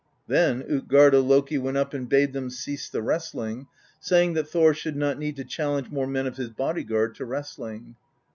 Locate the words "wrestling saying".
3.03-4.33